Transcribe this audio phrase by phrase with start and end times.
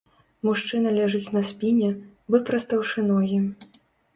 [0.47, 1.91] Мужчына ляжыць на спіне,
[2.37, 3.39] выпрастаўшы ногі.